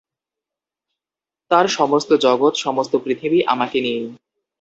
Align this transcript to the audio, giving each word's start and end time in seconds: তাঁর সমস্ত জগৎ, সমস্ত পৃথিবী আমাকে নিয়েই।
তাঁর 1.51 1.65
সমস্ত 1.67 2.09
জগৎ, 2.13 2.53
সমস্ত 2.55 2.93
পৃথিবী 2.95 3.39
আমাকে 3.45 3.77
নিয়েই। 3.81 4.09